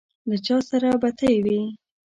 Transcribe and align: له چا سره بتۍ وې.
له 0.29 0.37
چا 0.45 0.57
سره 0.69 0.89
بتۍ 1.03 1.35
وې. 1.45 1.61